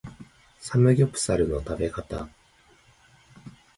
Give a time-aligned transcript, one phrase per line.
[0.57, 2.27] サムギョプサルの食べ方